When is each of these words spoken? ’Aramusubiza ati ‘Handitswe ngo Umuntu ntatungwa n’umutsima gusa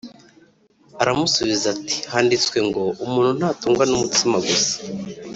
’Aramusubiza 1.01 1.65
ati 1.75 1.95
‘Handitswe 2.11 2.57
ngo 2.67 2.81
Umuntu 3.05 3.31
ntatungwa 3.39 3.83
n’umutsima 3.87 4.37
gusa 4.47 4.75